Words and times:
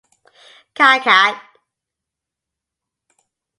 Kakkad. 0.77 1.35